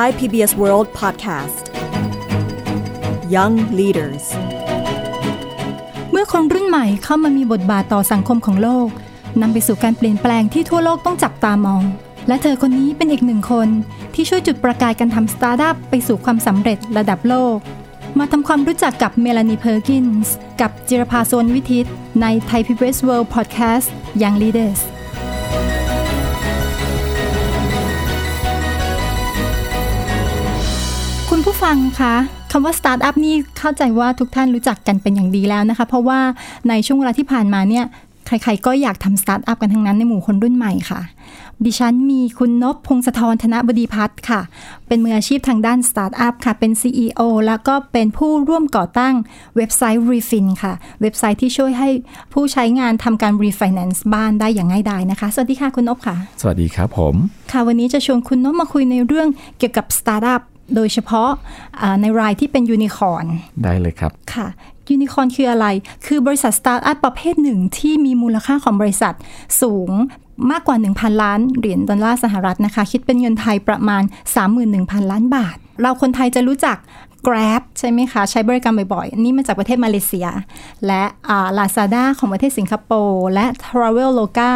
[0.00, 1.62] Thai PBS World Podcast
[3.34, 4.24] Young Leaders
[6.10, 8.88] เมื่อคนรุ่นใหม่เข้ามามีบทบาทต่อสังคมของโลก
[9.40, 11.82] นำไปสู่การเปลี่ยนแปลงที่ทั่วโลกต้องจับตามอง
[12.28, 13.68] และเธอคนนี้เป็นอีกหนึ่งคน
[14.14, 17.56] ที่ช่วยจุดประกายการทำสตาร์ทอัพไปสู่ความสำเร็จระดับโลก
[18.18, 21.86] มาทำความรู้จักกับเมลานีเพอร์กินส์กับจิรภาโซนวิทิต
[22.20, 23.88] ใน Thai PBS World Podcast
[24.22, 25.05] Young Leaders คุณผู้
[31.66, 32.14] ฟังคะ
[32.52, 36.20] คำว่าสตาร์ทอัพนี่เข้าใจว่าทุกท่านรู้จักกันเป็นอย่างดีแล้วนะคะ เพราะว่า
[36.68, 37.84] ในช่วงเวลาที่ผ่านมาเนี่ย
[38.26, 41.00] ใครๆก็อยากทำสตาร์ทอัพกันทั้งนั้นในหมู่คนรุ่นใหม่ค่ะ
[41.64, 44.40] ดิฉันมีคุณนพพงศธรธนบดีพัฒน์ค่ะ
[44.86, 49.14] เป็นมืออาชีพทางด้านสตาร์ทอัพค่ะ เป็น CEO แล้วก็เป็นผู้ร่วมก่อตั้ง
[49.56, 51.88] เว็บไซต์ Refinn ค่ะ เว็บไซต์ที่ช่วยให้
[52.32, 57.14] ผู้ใช้งานทำการ refinance บ้านได้อย่างง่ายดายนะคะ สวัสดีค่ะคุณนพค่ะ สวัสดีครับผม
[57.52, 60.42] ค่ะวันนี้จะชวนคุณนพมาคุยในเรื่องเกี่ยวกับสตาร์ทอัพ
[60.74, 61.30] โดยเฉพาะ
[61.80, 63.24] อ่าในรายที่เป็นยูนิคอร์น
[63.64, 64.46] ได้เลยครับค่ะ
[64.88, 65.66] ยูนิคอร์นคืออะไร
[66.06, 69.14] คือบริษัทสตาร์ทอัพประเภทหนึ่งที่มีมูลค่าของบริษัท
[69.62, 69.90] สูง
[70.50, 74.02] มากกว่า 1,000 ล้านเหรียญดอลลาร์สหรัฐนะคะ คิดเป็นเงินไทยประมาณ
[74.56, 76.76] 31,000 ล้านบาท เราคนไทยจะรู้จัก
[77.26, 80.28] Grab ใช่ไหมคะ ใช้บริการบ่อยๆ นี่มาจากประเทศมาเลเซีย
[80.86, 81.02] และ
[81.58, 84.50] ลาซาด้าของประเทศสิงคโปร์และ Traveloka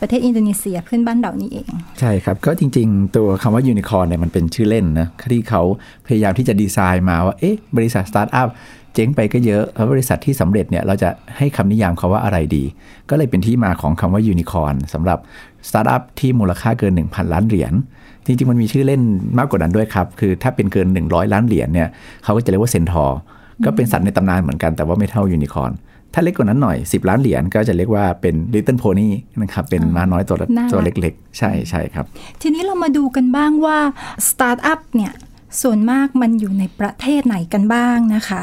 [0.00, 5.62] ประเทศอินโดนีเซียเพื่อนบ้านเรานี่เอง ใช่ครับ ก็จริงๆ ตัวคำว่ายูนิคอร์นเนี่ยมันเป็นชื่อเล่นนะที่เขา
[6.06, 8.48] พยายามที่จะดีไซน์มาว่าเอ๊ะบริษัทสตาร์ทอัพ
[8.94, 12.64] เจ๊งไปก็เยอะแล้วบริษัทที่สำเร็จเนี่ยเราจะให้คำนิยามเขาว่าอะไรดี
[13.10, 15.18] ก็เลยเป็นที่มาของคำว่ายูนิคอร์นสำหรับ
[15.68, 17.72] สตาร์ทอัพที่มูลค่าเกิน 1,000 ล้านเหรียญ
[18.26, 19.02] จริงๆมันมีชื่อเล่น
[19.38, 21.88] มากกว่านั้นด้วยครับ คือถ้าเป็นเกิน 100 ล้านเหรียญเนี่ย
[22.24, 23.18] เขาก็จะเรียกว่าเซนทอร์
[23.64, 25.72] ก็เป็นสัตว์ในตำนานเหมือนกันแต่ว่าไม่เท่ายูนิคอร์น
[26.12, 29.08] ถ้าเล็กกว่านั้นหน่อย 10 ล้านเหรียญก็จะเรียกว่าเป็น Little Pony
[29.42, 32.04] นะครับ เป็นม้าน้อยตัวน่ารักตัวเล็กๆ ใช่ใช่ครับ
[32.40, 33.78] ทีนี้เรามาดูกันบ้างว่า
[34.28, 35.12] สตาร์ทอัพเนี่ย
[35.62, 38.42] ส่วนมากมันอยู่ในประเทศไหนกันบ้างนะคะ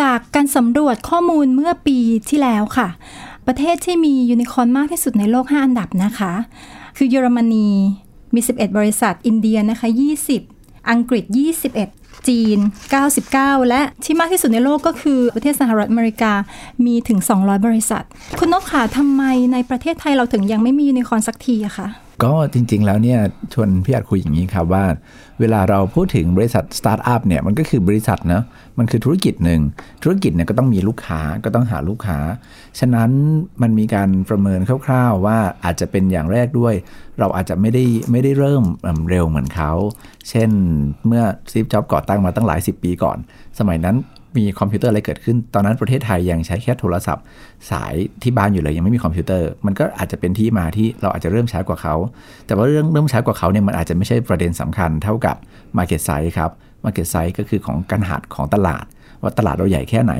[0.00, 1.98] จากการสำรวจข้อมูลเมื่อปี
[2.28, 2.88] ที่แล้วค่ะ
[3.46, 6.32] ประเทศที่มียูนิคอร์นมากที่สุดในโลก 5 อันดับนะคะ
[6.96, 7.68] คือเยอรมนี
[8.34, 9.88] มี 11 บริษัท อินเดียนะคะ
[10.38, 11.24] 20 อังกฤษ
[11.76, 12.58] 21 จีน
[13.14, 16.32] 99 และที่มากที่สุดในโลกก็คือประเทศสหรัฐอเมริกา
[16.86, 18.04] มีถึง 200 บริษัท
[18.38, 21.88] คุณนกค่ะทำไมในประเทศไทยเราถึงยังไม่มียูนิคอร์นสักทีอะคะ
[22.24, 23.20] ก็จริงๆแล้วเนี่ย
[23.52, 24.84] ชวนพี่อาจคุยอย่างนี้ครับว่า
[25.40, 28.42] เวลาเราพูดถึงบริษัทสตาร์ทอัพเนี่ยมันก็คือบริษัทนะ
[28.78, 29.60] มันคือธุรกิจหนึ่ง
[30.02, 32.18] ธุรกิจเนี่ยก็ต้องมีลูกค้าก็ต้องหาลูกค้า
[32.78, 33.10] ฉะนั้น
[33.62, 36.74] มันมีการประเมินคร่าวๆ ว่าอาจจะเป็นอย่างแรกด้วย
[37.18, 38.64] เราอาจจะไม่ได้ไม่ได้เริ่ม
[39.10, 39.72] เร็วเหมือนเขา
[40.28, 40.50] เช่น
[41.06, 43.18] เมื่อสตีฟจ็อบส์ก่อตั้งมาตั้งหลายสิบปีก่อน
[43.58, 43.96] สมัยนั้น
[44.36, 47.24] มีคอมพิวเตอร์อะไรเกิดขึ้น ตอนนั้นประเทศไทยยังใช้แค่โทรศัพท์
[47.70, 51.94] สายที่บ้านอยู่เลยยังไม่มีคอมพิวเตอร์ มันก็อาจจะเป็นที่มาที่เราอาจจะเริ่มช้ากว่าเขา
[52.46, 55.36] แต่ว่าเรื่องเริ่มช้ากว่าเขาเนี่ยมันอาจจะไม่ใช่ประเด็นสำคัญเท่ากับ
[55.76, 56.50] Market Size ครับ
[56.84, 58.84] Market Size ก็คือของการหาดของตลาด
[59.22, 60.12] ว่าตลาดเราใหญ่แค่ไหน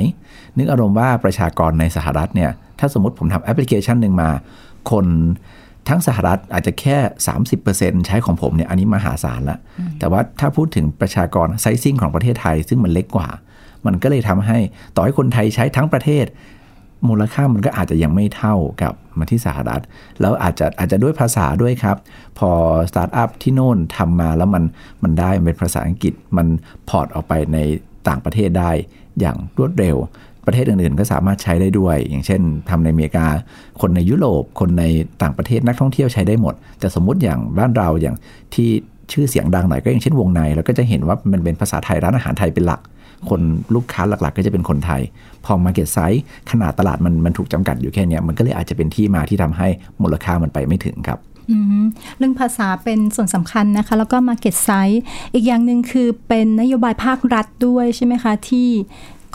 [0.56, 4.30] นึกอารมณ์ว่าประชากรในสหรัฐเนี่ยถ้าสมมติผมทำแอปพลิเคชันหนึ่งมา
[4.90, 5.06] คน
[5.88, 6.96] ทั้งสหรัฐอาจจะแค่
[7.56, 9.58] 30%ใช้ของผมเนี่ยอันนี้มหาศาลละ
[9.98, 13.28] แต่ว่าถ้าพูดถึงประชากร sizing ของประเทศไทย ซึ่งมันเล็กกว่า
[13.86, 14.58] มันก็เลยทำให้
[14.94, 16.26] ต่อให้คนไทยใช้ทั้งประเทศ
[17.08, 19.82] มูลค่ามันก็อาจจะยังไม่เท่ากับมาที่สหรัฐ
[20.20, 21.96] แล้วอาจจะอาจจะด้วยภาษาด้วยครับ
[22.38, 22.50] พอ
[22.90, 24.64] สตาร์ทอัพที่โน่นทำมาแล้วมัน
[25.02, 26.46] มันได้เป็นภาษาอังกฤษมัน
[26.88, 27.58] port ออกไปใน
[28.08, 28.70] ต่างประเทศได้
[29.20, 29.96] อย่างรวดเร็ว
[30.46, 33.26] ประเทศอื่นๆ ก็สามารถใช้ได้ด้วย อย่างเช่นทำในอเมริกา
[33.80, 34.84] คนในยุโรป คนใน
[35.22, 38.16] ต่างประเทศนักท่องเที่ยวใช้ได้หมด แต่สมมุติอย่างบ้านเราอย่าง
[38.54, 38.70] ที่
[39.12, 42.80] ชื่อเสียงดังหน่อยก็อย่างเช่นวงในเราก็จะเห็นว่ามันเป็นภาษาไทยร้านอาหารไทยเป็นหลัก
[43.28, 43.40] คน
[43.74, 45.02] ลูกค้าหลักๆ ก็จะเป็นคนไทย
[45.44, 46.20] พอ Market Size
[46.50, 49.68] ขนาดตลาดมันมันถูกจำกัดอยู่แค่เนี้ยมันก็เลยอาจจะเป็นที่มาที่ทำให้
[50.02, 51.18] มูลค่ามันไปไม่ถึงครับ
[51.50, 51.84] อืม
[52.18, 54.98] เรื่องภาษาเป็นส่วนสำคัญนะคะ แล้วก็ Market Size
[55.34, 58.68] อีกอย่างหนึ่งคือเป็นนโยบายภาครัฐด้วยใช่ไหมคะที่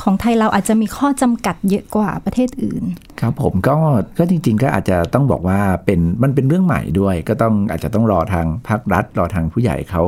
[0.04, 2.84] ของไทยเราอาจจะมีข้อจำกัดเยอะกว่าประเทศอื่น
[3.20, 3.78] ครับผมก็
[4.18, 10.04] ก็จริง ๆ ก็อาจจะต้องบอกว่าเป็นมันเป็นเรื่องใหม่ด้วย ก็ต้องอาจจะต้องรอทางภาครัฐ รอทางผู้ใหญ่เขา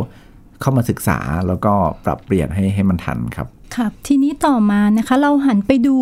[0.61, 1.73] เข้ามาศึกษาแล้วก็
[2.05, 5.97] ปรับเปลี่ยนให้ให้มันทันครับ ครับทีนี้ต่อมานะคะเราหันไปดู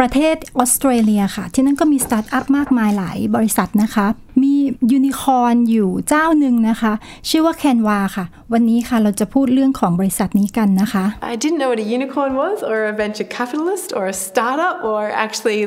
[0.00, 4.06] ประเทศออสเตรเลียค่ะ ที่นั่นก็มีสตาร์ทอัพมากมายหลายบริษัทนะคะ
[4.42, 4.54] มี
[4.92, 6.92] ยูนิคอร์นอยู่เจ้าหนึ่งนะคะ
[7.28, 13.88] ชื่อว่า Canva ค่ะ วันนี้ค่ะเราจะพูดเรื่องของบริษัทนี้กันนะคะ I didn't know what a unicorn was, or a venture capitalist,
[13.98, 15.60] or a startup, or actually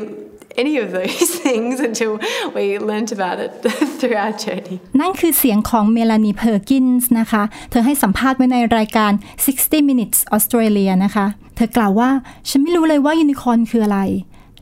[0.63, 2.11] any of those things until
[2.55, 3.51] we learnt about it
[3.99, 4.75] through our journey.
[5.01, 9.11] นั่นคือเสียงของเมลานีเพอร์กินส์นะคะ เธอให้สัมภาษณ์ไว้ในรายการ
[9.51, 12.09] 60 minutes Australia นะคะ เธอกล่าวว่า
[12.49, 13.99] ฉันไม่รู้เลยว่ายูนิคอร์นคืออะไร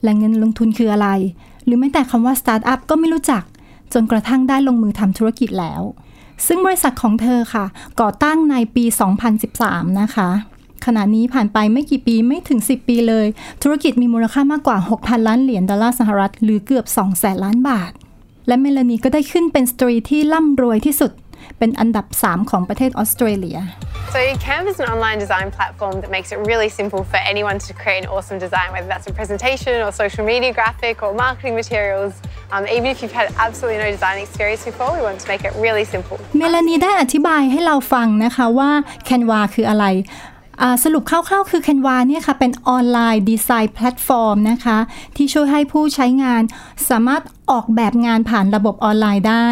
[0.01, 1.09] แหล่งเงินลงทุนคืออะไร
[1.65, 3.43] หรือแม้แต่คำว่าสตาร์ทอัพก็ไม่รู้จัก
[3.93, 5.81] จนกระทั่งได้ลงมือทำธุรกิจแล้ว
[6.47, 7.65] ซึ่งบริษัทของเธอค่ะ
[8.01, 8.83] ก่อตั้งในปี
[9.41, 10.29] 2013 นะคะ
[10.85, 13.27] ขณะนี้ผ่านไปไม่กี่ปีไม่ถึง 10 ปีเลย
[13.63, 17.91] ธุรกิจมีมูลค่ามากกว่า 6,000 ล้านเหรียญดอลลาร์สหรัฐหรือเกือบ2แสนล้านบาท
[18.47, 21.11] และเมลานีก็ได้ขึ้นเป็นสตรีที่ร่ำรวยที่สุด
[21.59, 23.59] เป็นอันดับ 3 ของประเทศออสเตรเลีย
[24.15, 27.71] So Canva is an online design platform that makes it really simple for anyone to
[27.81, 32.13] create an awesome design, whether that's a presentation or social media graphic or marketing materials.
[32.53, 35.53] Um, even if you've had absolutely no design experience before, we want to make it
[35.65, 36.17] really simple.
[36.37, 38.71] เมลานีได้อธิบายให้เราฟังนะคะว่า
[39.07, 40.30] Canva คืออะไรอ่า
[40.83, 44.77] สรุปคร่าวๆคือ Canva เนี่ยค่ะ เป็น online design platform นะคะ
[45.15, 46.41] ที่ช่วยให้ผู้ใช้งาน
[46.89, 47.21] สามารถ
[47.51, 49.49] ออกแบบงานผ่านระบบออนไลน์ได้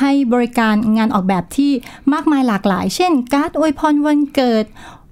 [0.00, 1.72] ให้บริการงานออกแบบที่
[2.12, 4.64] มากมายหลากหลาย เช่น การ์ดอวยพรวันเกิด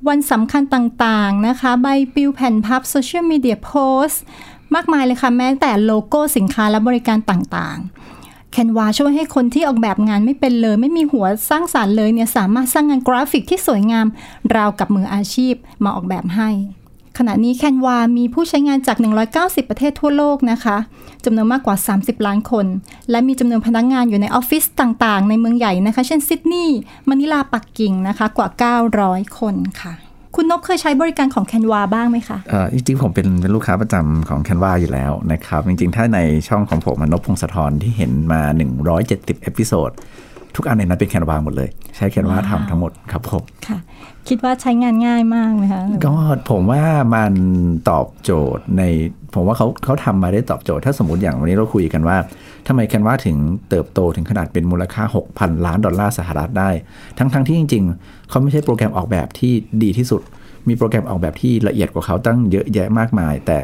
[0.09, 3.73] วันสำคัญต่างๆนะคะ ใบปลิวแผ่นพับโซเชียลมีเดียโพ
[4.07, 4.09] ส
[4.75, 8.04] มากมายเลยค่ะ แม้แต่โลโก้สินค้าและบริการต่างๆ
[8.57, 14.07] Canva ช่วยให้คนที่ออกแบบงานไม่เป็นเลย ไม่มีหัวสร้างสรรค์เลยเนี่ยสามารถสร้างงานกราฟิกที่สวยงาม
[14.55, 15.55] ราวกับมืออาชีพ
[15.85, 16.49] มาออกแบบให้
[17.19, 18.97] ขณะนี้ Canva มีผู้ใช้งานจาก
[19.35, 20.77] 190 ประเทศทั่วโลกนะคะ
[21.25, 22.67] จำนวนมากกว่า 30 ล้านคน
[23.11, 26.79] และมีจำนวนพนักงานอยู่ในออฟฟิศต่างๆ ในเมืองใหญ่นะคะ เช่นซิดนีย์
[27.09, 28.49] มะนิลาปักกิ่งนะคะกว่า
[28.95, 29.95] 900 คนค่ะ
[30.35, 38.41] คุณนพเคยใช้บริการของ Canva บ้างไหมคะอ่อจริงๆ ผมเป็นเป็นลูกค้าประจำของ Canva อยู่แล้วนะครับ จริงๆ ถ้าในช่องของผมมันนพพงศธรที่เห็นมา
[38.93, 39.91] 170 episode
[40.57, 43.79] ทุกอันในนั้นเป็น Canva หมดเลย ใช้ Canva ทำทั้งหมดครับผมค่ะ
[44.29, 46.13] คิดว่าใช้งานง่ายมากไหมคะหรือว่าก็
[46.51, 46.83] ผมว่า
[47.15, 47.33] มัน
[47.91, 48.83] ตอบโจทย์ใน
[49.35, 52.17] ผมว่าเขาเขาทำมาได้ตอบโจทย์ ถ้าสมมติอย่างวันนี้เราคุยกันว่า
[52.67, 53.37] ทำไม Canva ถึง
[53.69, 55.03] เติบโตถึงขนาดเป็นมูลค่า
[55.35, 56.71] 6,000 ล้านดอลลาร์สหรัฐได้
[57.19, 60.23] ทั้งๆที่จริง ๆ เขาไม่ใช่โปรแกรมออกแบบที่ดีที่สุด
[60.69, 63.59] มีโปรแกรมออกแบบที่ละเอียดกว่าเขาตั้งเยอะแยะมากมาย แต่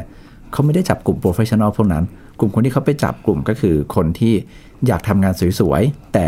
[0.51, 2.03] เขาไม่ได้จับกลุ่ม professional พวกนั้น
[2.39, 4.33] กลุ่มคนที่เขาไปจับกลุ่มก็คือคนที่
[4.87, 6.27] อยากทำงานสวยๆแต่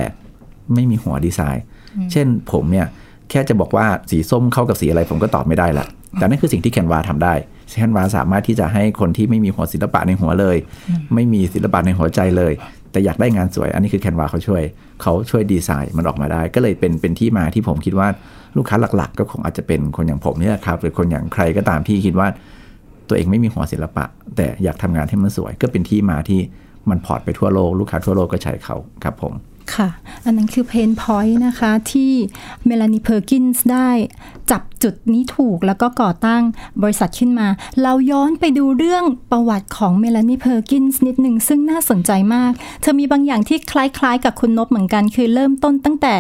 [0.74, 1.64] ไม่มีหัวดีไซน์
[2.12, 2.88] เช่นผมเนี่ย
[3.34, 5.86] แค่จะบอกว่าสีส้มเข้ากับสีอะไรผมก็ตอบไม่ได้ละ
[6.20, 7.34] แต่นั่นคือสิ่งที่ Canva ทำได้
[7.78, 10.58] Canva สามารถที่จะให้คนที่ไม่มีหัวศิลปะในหัวเลย
[11.14, 12.54] ไม่มีศิลปะในหัวใจเลย
[12.92, 14.64] แต่อยากได้งานสวย อันนี้คือ Canva เขาช่วย
[15.02, 18.08] เขาช่วยดีไซน์มันออกมาได้ ก็เลยเป็นเป็นที่มาที่ผมคิดว่า
[18.58, 22.28] ลูกค้าหลัก ๆ ก็คงอาจจะเป็นคนอย่างผมนี่แหละครับ หรือคนอย่างใครก็ตามที่คิดว่า
[23.08, 26.40] ตัวเองไม่มีหัวศิลปะ แต่อยากทำงานให้มันสวย ก็เป็นที่มาที่
[26.90, 29.34] มัน port ไปทั่วโลก ลูกค้าทั่วโลกก็ใช้เขาครับผม
[29.76, 29.90] ค่ะ
[30.26, 32.12] อันนั้นคือ pain point นะคะที่
[32.66, 33.90] เมลานีเพอร์กินส์ได้
[34.52, 36.44] จับจุดนี้ถูกแล้วก็ก่อตั้ง
[36.84, 37.48] บริษัทขึ้นมา
[37.82, 42.52] เราย้อนไปดูเรื่องประวัติของเมลานีเพอร์กินส์นิดหนึ่งซึ่งน่าสนใจมาก
[42.82, 46.16] เธอมีบางอย่างที่คล้ายๆ กับคุณนบเหมือนกัน คือเริ่มต้นตั้งแต่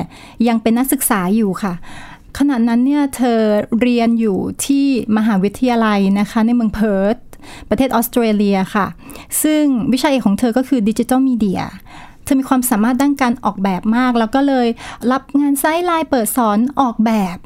[0.47, 1.73] ยังเป็นนักศึกษาอยู่ค่ะ
[2.37, 3.39] ขณะนั้นเนี่ยเธอ
[3.81, 4.85] เรียนอยู่ที่
[5.17, 7.17] มหาวิทยาลัยนะคะ ในเมืองเพิร์ธ
[7.69, 8.87] ประเทศออสเตรเลียค่ะ
[9.43, 9.63] ซึ่ง
[9.93, 14.67] วิชาเอกของเธอก็คือ digital media เธอมีความสามารถด้านการออกแบบมาก แล้วก็เลย
[15.11, 17.37] รับงาน sideline เปิดสอนออกแบบ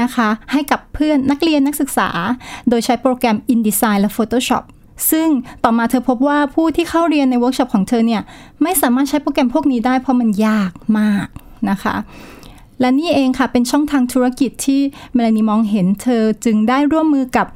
[0.00, 2.08] นะคะ ให้กับเพื่อนนักเรียนนักศึกษา
[2.68, 4.64] โดยใช้โปรแกรม InDesign และ Photoshop
[5.10, 5.28] ซึ่ง
[5.64, 8.22] ต่อมาเธอพบว่าผู้ที่เข้าเรียนในเวิร์กช็อปของเธอเนี่ย
[8.62, 11.26] ไม่สามารถใช้โปรแกรมพวกนี้ได้เพราะมันยากมาก
[11.70, 11.94] นะคะ
[12.80, 14.80] และนี่เองค่ะ เป็นช่องทางธุรกิจที่
[15.14, 17.46] เมลานีมองเห็นเธอจึงได้ร่วมมือกับ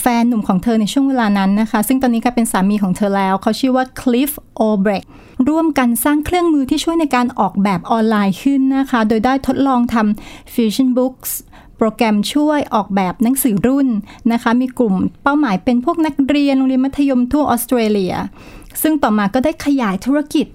[0.00, 5.06] แฟนหนุ่มของเธอในช่วงเวลานั้นนะคะ ซึ่งตอนนี้กลายเป็นสามีของเธอแล้ว เขาชื่อว่า Cliff Obrecht
[5.48, 11.32] ร่วมกันสร้างเครื่องมือที่ช่วยในการออกแบบออนไลน์ขึ้นนะคะ โดยได้ทดลองทำ Fusion Books
[11.78, 13.88] โปรแกรมช่วยออกแบบหนังสือรุ่น
[14.32, 18.14] นะคะ มีกลุ่มเป้าหมายเป็นพวกนักเรียนโรงเรียนมัธยมทั่วออสเตรเลีย
[18.82, 20.46] ซึ่งต่อมาก็ได้ขยายธุรกิจ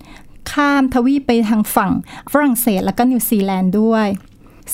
[0.52, 1.92] ข้ามทวีปไปทางฝั่ง
[2.32, 4.08] ฝรั่งเศสและก็นิวซีแลนด์ด้วย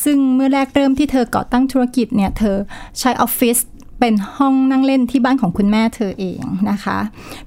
[0.03, 2.57] ซึ่งเมื่อแรกเริ่มที่เธอก่อตั้งธุรกิจเนี่ยเธอ
[2.99, 3.57] ใช้ออฟฟิศ
[3.99, 6.97] เป็นห้องนั่งเล่นที่บ้านของคุณแม่เธอเองนะคะ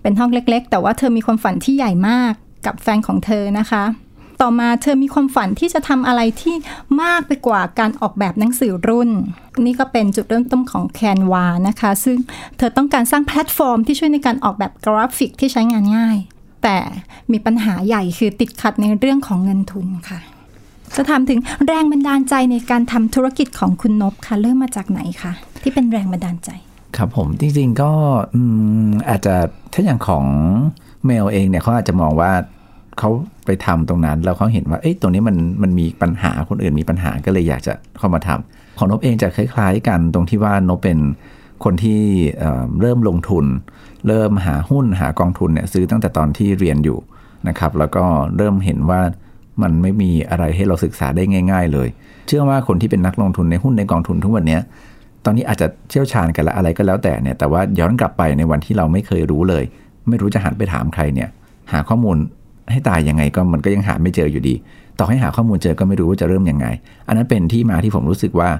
[0.03, 2.33] เป็นห้องเล็กๆ แต่ว่าเธอมีความฝันที่ใหญ่มาก
[2.67, 3.85] กับแฟนของเธอนะคะ
[4.43, 6.55] ต่อมาเธอมีความฝันที่จะทำอะไรที่
[7.03, 9.11] มากไปกว่าการออกแบบหนังสือรุ่น
[9.65, 12.17] นี่ก็เป็นจุดเริ่มต้นของ Canva นะคะ ซึ่ง
[12.59, 16.17] เธอต้องการสร้างแพลตฟอร์มที่ช่วยในการออกแบบกราฟิกที่ใช้งานง่าย
[16.67, 16.81] แต่
[17.33, 20.21] มีปัญหาใหญ่คือติดขัดในเรื่องของเงินทุนค่ะ
[20.97, 25.33] จะถามถึงแรงบันดาลใจในการทำธุรกิจของคุณนบค่ะ เริ่มมาจากไหนคะ
[25.63, 26.51] ที่เป็นแรงบันดาลใจ
[26.97, 27.91] ครับผมจริงๆก็
[29.09, 29.35] อาจจะ
[29.73, 30.25] ถ้าอย่างของ
[31.05, 32.33] เมลเองเนี่ยเขาอาจจะมองว่า
[32.99, 33.11] เขา
[33.47, 40.99] ไปทำตรงนั้นแล้วเขาเห็นว่าเอ้ยตรงนี้มันมันมีปัญหาคนอื่นมีปัญหาก็เลยอยากจะเข้ามาทำของนบเองจะคล้าย ๆ กันตรงที่ว่านบเป็น
[41.65, 42.01] คนที่
[42.81, 43.45] เริ่มลงทุน
[44.07, 46.99] เริ่มหาหุ้นหากองทุนเนี่ยซื้อตั้งแต่ตอนที่เรียนอยู่
[47.49, 48.05] นะครับ แล้วก็
[48.37, 49.01] เริ่มเห็นว่า
[49.63, 51.23] มันไม่มีอะไรให้เราศึกษาได้
[51.53, 51.89] ง่าย ๆ เลย
[52.27, 54.59] เชื่อว่าคนที่เป็นนักลงทุนในหุ้นในกองทุนทุกวันนี้
[55.25, 59.65] ตอนนี้อาจจะเชี่ยวชาญกันละอะไรก็แล้วแต่เนี่ยแต่ว่าย้อนกลับไปในวันที่เราไม่เคยรู้เลย
[60.09, 61.29] ไม่รู้จะหันไปถามใครเนี่ย
[61.73, 62.17] หาข้อมูล
[62.71, 64.55] ให้ตายยังไงก็มันก็ยังหาไม่เจออยู่ดี
[64.99, 66.67] ต่อให้หาข้อมูลเจอก็ไม่รู้ว่าจะเริ่มยังไง
[67.07, 68.51] อันนั้นเป็นที่มาที่ผมรู้สึกว่า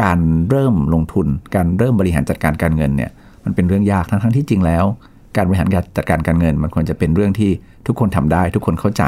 [0.00, 0.18] การ
[0.50, 3.10] เริ่มลงทุน การเริ่มบริหารจัดการการเงินเนี่ย
[3.44, 4.84] มันเป็นเรื่องยากทั้งทั้งที่จริงแล้ว
[5.36, 7.50] การบริหารการจัดการการเงิน มันควรจะเป็นเรื่องที่
[7.86, 9.02] ทุกคนทำได้ ทุกคนเข้าใจ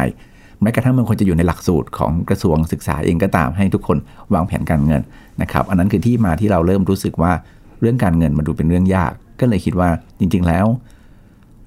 [0.63, 3.99] แม้กระทั่งมันควรจะอยู่ในหลักสูตรของกระทรวงศึกษาเองก็ตามให้ทุกคน
[4.35, 5.03] วางแผนการเงิน
[5.43, 7.33] นะครับอันนั้นคือที่มาที่เราเริ่มรู้สึกว่า
[7.81, 10.67] เรื่องการเงินมันดูเป็นเรื่องยาก ก็เลยคิดว่าจริง ๆ แล้ว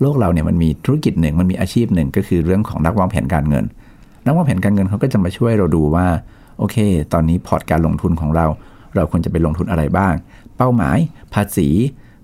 [0.02, 3.66] โลกเราเนี่ยมันมีธุรกิจหนึ่งมันมีอาชีพหนึ่งก็คือเรื่องของนักวางแผนการเงิน
[4.26, 6.08] นักวางแผนการเงินเขาก็จะมาช่วยเราดูว่า
[6.60, 6.78] โอเค
[7.14, 8.46] ตอนนี้พอร์ตการลงทุนของเรา
[8.96, 10.14] เราควรจะไปลงทุนอะไรบ้าง
[10.58, 10.98] เป้าหมาย
[11.34, 11.68] ภาษี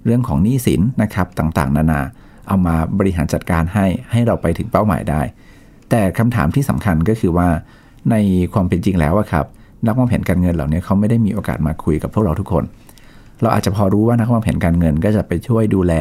[0.06, 2.02] เรื่องของหนี้สินนะครับต่างๆ นานา
[2.48, 5.22] เอามาบริหารจัดการให้ให้เราไปถึงเป้าหมายได้
[5.90, 7.48] แต่คำถามที่สำคัญก็คือว่า
[8.12, 8.16] ใน
[8.54, 9.46] ความเป็นจริงแล้วครับ
[9.88, 12.64] นักวางแผนการเงินเหล่านี้เขาไม่ได้มีโอกาสมาคุยกับพวกเราทุกคน
[13.42, 15.94] เราอาจจะพอรู้ว่านักวางแผนการเงินก็จะไปช่วยดูแล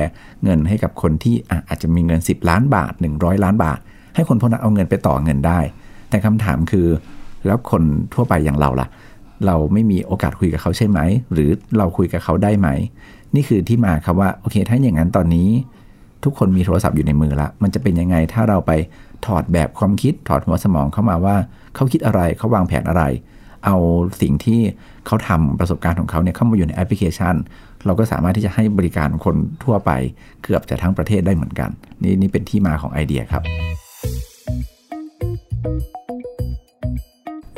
[0.45, 1.35] เงินให้กับคนที่
[1.69, 3.78] อาจจะมีเงิน 10 ล้านบาท 100 ล้านบาท
[4.14, 5.59] ให้คนพวกนั้นเอาเงินไปต่อเงินได้
[6.11, 6.87] แต่คำถามคือ
[7.47, 7.83] แล้วคน
[8.14, 8.88] ทั่วไปอย่างเราล่ะ
[9.47, 10.99] เราไม่มีโอกาสคุยกับเขาใช่ไหม
[11.33, 12.69] หรือเราคุยกับเขาได้ไหม
[13.35, 15.49] นี่คือที่มาครับว่าโอเค ถ้าอย่างนั้นตอนนี้
[16.25, 18.73] ทุกคนมีโทรศัพท์อยู่ในมือละมันจะเป็นยังไงถ้าเราไป
[19.27, 21.37] ถอดแบบความคิดถอดหัวสมองเข้ามาว่า
[21.75, 23.03] เขาคิดอะไรเขาวางแผนอะไร
[23.65, 23.77] เอา
[24.21, 24.61] สิ่งที่
[25.07, 27.35] เขาทำประสบการณ์ของเขาเนี่ยเข้ามาอยู่ในแอปพลิเคชัน
[27.87, 29.91] เราก็สามารถที่จะให้บริการคนทั่วไป
[30.43, 31.71] เกือบจะทั้งประเทศได้เหมือนกัน
[32.03, 33.43] นี่นี่เป็นที่มาของไอเดียครับ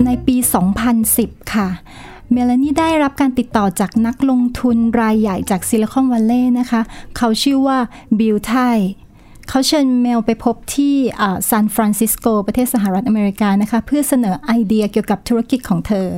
[0.04, 0.36] ในปี
[0.94, 1.68] 2010 ค่ะ
[2.30, 6.80] เมลานี่ได้รับการติดต่อจากนักลงทุนรายใหญ่จากซิลิคอนวัลเลย์นะคะ
[7.16, 7.78] เขาชื่อว่า
[8.18, 8.54] บิลไท
[9.48, 10.94] เขาเชิญเมลไปพบที่
[11.48, 16.08] ซานฟรานซิสโกประเทศสหรัฐอเมริกานะคะ เพื่อเสนอไอเดียเกี่ยวกับธุรกิจของเธอ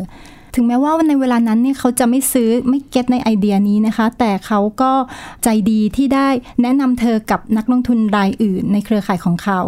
[0.55, 4.93] ถึงแม้ว่าในเวลานั้นเนี่ยเขาจะไม่ซื้อไม่ get ในไอเดียนี้นะคะ แต่เขาก็
[5.45, 6.29] ใจดีที่ได้
[6.63, 9.61] แนะนำเธอกับนักลงทุนรายอื่นในเครือข่ายของเขา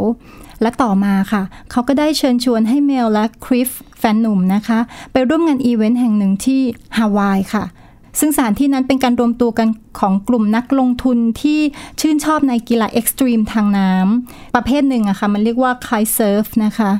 [0.63, 4.79] และต่อมาค่ะ เขาก็ได้เชิญชวนให้เมลและคลิฟแฟนหนุ่มนะคะ
[5.13, 6.61] ไปร่วมงานอีเวนต์แห่งหนึ่งที่
[6.97, 7.65] ฮาวายค่ะ
[8.21, 9.69] ซึ่งสถานที่นั้นเป็นการรวมตัวกัน
[10.01, 11.61] ของกลุ่มนักลงทุนที่
[12.01, 16.91] ชื่นชอบในกีฬา extreme ทางน้ำประเภทหนึ่งอะค่ะ มันเรียกว่า kitesurf นะคะ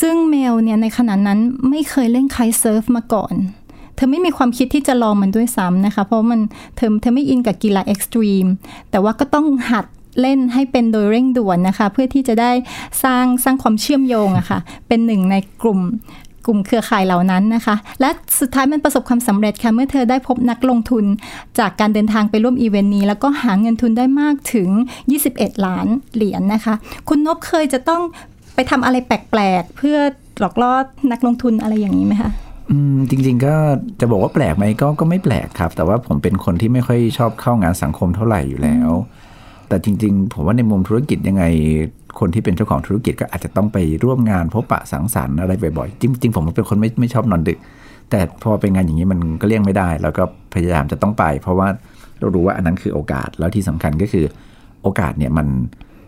[0.00, 1.38] ซึ่งเมลเนี่ยในขณะนั้น
[1.68, 3.34] ไม่เคยเล่น kitesurf มาก่อน
[3.94, 6.40] เธอไม่มีความคิดที่จะลองมันด้วยซ้ำนะคะ เพราะมัน
[6.76, 8.46] เธอเธอไม่อินกับกีฬา extreme
[8.90, 9.86] แต่ว่าก็ต้องหัด
[10.20, 12.52] เล่นให้เป็นโดยเร่งด่วนนะคะ เพื่อที่จะได้
[13.04, 14.58] สร้างสร้างความเชื่อมโยงอะค่ะ
[14.88, 15.80] เป็นหนึ่งในกลุ่ม
[16.46, 21.04] กลุ่มเครือข่ายเหล่านั้นนะคะ และสุดท้ายมันประสบความสำเร็จค่ะ เมื่อเธอได้พบนักลงทุน
[21.58, 24.68] จากการเดินทางไปร่วมอีเวนต์นี้ แล้วก็หาเงินทุนได้มากถึง
[25.16, 26.74] 21 ล้านเหรียญนนะคะ
[27.08, 28.02] คุณนบเคยจะต้อง
[28.54, 29.98] ไปทำอะไรแปลกๆ เพื่อ
[30.40, 30.72] หลอกล่อ
[31.12, 32.30] นักลงทุนอะไรอย่างนี้ไหมคะ
[32.70, 33.54] อืมจริง ๆ ก็
[34.00, 38.90] จะบอกว่าแปลกไหมก็ก็ไม่แปลกครับ แต่ว่าผมเป็นคนที่ไม่ค่อยชอบเข้างานสังคมเท่าไหร่อยู่แล้ว
[39.68, 41.44] แต่จริง ๆ ผมว่าในมุมธุรกิจยังไง
[42.18, 47.58] คนที่เป็นเจ้าของธุรกิจก็อาจจะต้องไปร่วมงานพบปะสังสรรค์อะไรบ่อยๆ จริง ๆ ผมเป็นคนไม่ไม่ชอบนอนดึก
[48.10, 50.22] แต่พอเป็นงานอย่างนี้มันก็เลี่ยงไม่ได้ แล้วก็
[50.54, 51.68] พยายามจะต้องไป เพราะว่า
[52.18, 54.24] เรารู้ว่าอันนั้นคือโอกาสแล้วที่สำคัญก็คือ
[54.82, 55.46] โอกาสเนี่ยมัน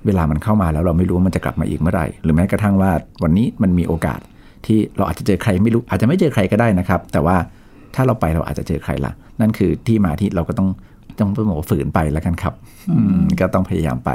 [0.07, 2.91] เวลามันเข้ามาแล้วเราไม่รู้ว่ามันจะกลับมาอีกเมื่อไหร่ หรือแม้กระทั่งว่า
[3.23, 4.21] วันนี้มันมีโอกาส
[4.67, 7.37] ที่เราอาจจะเจอใครไม่รู้อาจจะไม่เจอใครก็ได้นะครับ แต่ว่า
[7.95, 10.69] ถ้าเราไปเราอาจจะเจอใครละนั่นคือที่มาที่เราก็ต้อง
[11.19, 12.55] ต้องบอกฝืนไปแล้วกันครับ
[13.41, 14.11] ก็ต้องพยายามไป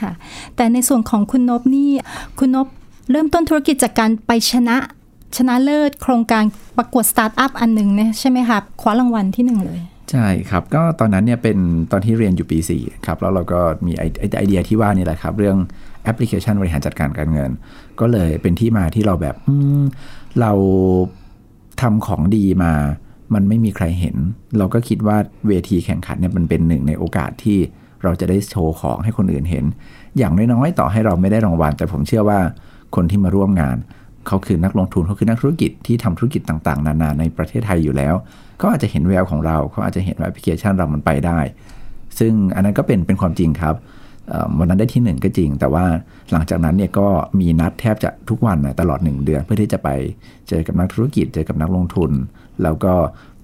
[0.00, 0.12] ค่ะ
[0.56, 1.90] แต่ในส่วนของคุณนบนี่
[2.38, 2.66] คุณนบ
[3.10, 4.76] เริ่มต้นธุรกิจจากการไปชนะ
[5.36, 6.44] ชนะเลิศโครงการ
[6.76, 9.80] ประกวดสตาร์ทอัพอันหนึ่งเนี่ยใช่ไหมครับคว้ารางวัลที่หนึ่งเลย
[10.10, 11.58] ใช่ครับก็ตอนนั้นเนี่ยเป็น
[11.90, 15.56] ตอนที่เรียนอยู่ปี4ครับแล้วเราก็มีไอเดียที่ว่านี่แหละครับ เรื่อง
[16.04, 17.50] แอปพลิเคชันบริหารจัดการการเงิน
[18.00, 19.36] ก็เลยเป็นที่มาที่เราแบบ
[20.40, 20.52] เรา
[21.80, 22.72] ทำของดีมา
[23.34, 24.16] มันไม่มีใครเห็น
[24.58, 25.16] เราก็คิดว่า
[25.48, 27.58] เวทีแข่งขันเนี่ยมันเป็นหนึ่งในโอกาสที่
[28.02, 29.64] เราจะได้โชว์ของให้คนอื่นเห็น
[30.18, 32.40] อย่างน้อยๆต่อให้เราไม่ได้รางวัล แต่ผมเชื่อว่า
[32.96, 33.76] คนที่มาร่วมงาน
[34.26, 38.14] เขาคือนักลงทุนเขาคือนักธุรกิจที่ทำธุรกิจต่างๆ นานาในประเทศไทยอยู่แล้ว
[38.58, 41.38] เขาอาจจะเห็นแววของเราเขาอาจจะเห็นว่าแอปพลิเคชันเรามันไปได้
[42.18, 43.74] ซึ่งอันนั้นก็เป็นเป็นความจริงครับ
[44.58, 45.84] วันนั้นได้ที่หนึ่งก็จริง แต่ว่า
[46.32, 47.08] หลังจากนั้นเนี่ยก็
[47.40, 49.88] มีนัดแทบจะทุกวันนะตลอดหนึ่งเดือน เพื่อที่จะไป
[50.48, 52.10] เจอกับนักธุรกิจ เจอกับนักลงทุน
[52.62, 52.92] แล้วก็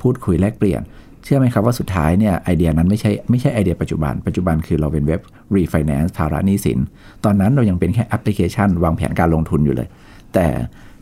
[0.02, 0.82] พูดคุยแลกเปลี่ยน
[1.24, 5.20] เชื่อไหมครับว่าสุดท้ายเนี่ยไอเดียนั้นไม่ใช่ไม่ใช่ไอเดียปัจจุบัน ปัจจุบันคือเราเป็นเว็บ
[5.56, 6.78] refinance ภาระหนี้สิน
[7.24, 9.88] ตอนนั้นเรายังเป็นแค่แอปพลิเคชัน วางแผนการลงทุนอยู่เลย
[10.34, 10.46] แต่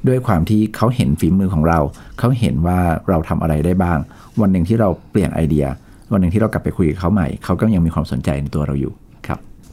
[0.09, 1.79] ด้วยความที่เขาเห็นฝีมือของเรา
[2.19, 2.79] เขาเห็นว่า
[3.09, 3.99] เราทำอะไรได้บ้าง
[4.41, 5.67] วันหนึ่งที่เราเปลี่ยนไอเดีย
[6.13, 8.93] วันหนึ่งที่เรากลับไปคุยกับเขาใหม่ เขาก็ยังมีความสนใจในตัวเราอยู่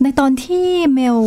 [0.01, 1.17] ในตอนที่เมล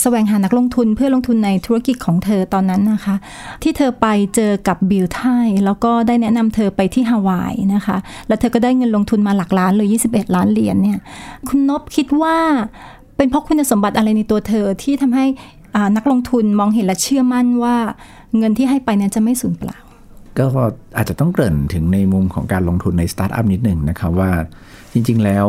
[0.00, 3.16] แสวงหานักลงทุนเพื่อลงทุนในธุรกิจของเธอตอนนั้นนะคะ
[3.62, 5.20] ที่เธอไปเจอกับบิลไท
[5.64, 7.96] แล้วก็ได้แนะนำเธอไปที่ฮาวายนะคะ
[8.28, 10.98] แล้วเธอก็ได้เงินลงทุนมาหลักล้านเลย21 ล้านเหรียญเนี่ย
[11.48, 12.36] คุณนบคิดว่า
[13.16, 15.26] เป็นเพราะคุณสมบัติอะไรในตัวเธอที่ทำให้
[15.96, 17.76] นักลงทุนมองเห็นและเชื่อมั่นว่า
[18.38, 19.78] เงินที่ให้ไปเนี่ยจะไม่สูญเปล่า
[20.38, 20.46] ก็
[20.96, 24.30] อาจจะต้องเกริ่นถึงในมุมของการลงทุนในสตาร์ทอัพนิดหนึ่งนะครับว่า
[24.94, 25.46] จริง ๆ แล้ว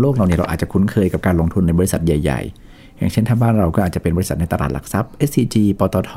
[0.00, 2.40] โลกเราเนี่ยเราอาจจะคุ้นเคยกับการลงทุนในบริษัทใหญ่
[2.70, 6.12] ๆ อย่างเช่นถ้าบ้านเราก็อาจจะเป็นบริษัทในตลาดหลักทรัพย์ SCG ปตท